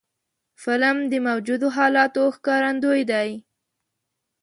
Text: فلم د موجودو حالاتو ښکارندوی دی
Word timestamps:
فلم 0.61 0.97
د 1.11 1.13
موجودو 1.27 1.67
حالاتو 1.77 2.23
ښکارندوی 2.35 3.01
دی 3.11 3.29